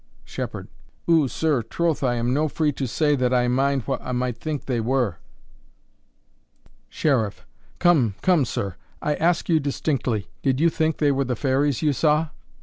Shepherd. 0.23 0.67
Ou, 1.07 1.27
sir, 1.27 1.61
troth 1.61 2.01
I 2.01 2.15
am 2.15 2.33
no 2.33 2.47
that 2.47 2.55
free 2.55 2.71
to 2.71 2.87
say 2.87 3.15
that 3.15 3.31
I 3.31 3.47
mind 3.47 3.83
wha 3.85 3.99
I 4.01 4.13
might 4.13 4.35
think 4.39 4.65
they 4.65 4.79
were. 4.79 5.19
Sheriff. 6.89 7.45
Come, 7.77 8.15
come 8.23 8.43
sir! 8.43 8.77
I 8.99 9.13
ask 9.13 9.47
you 9.47 9.59
distinctly, 9.59 10.27
did 10.41 10.59
you 10.59 10.71
think 10.71 10.97
they 10.97 11.11
were 11.11 11.25
the 11.25 11.35
fairies 11.35 11.83
you 11.83 11.93
saw? 11.93 12.29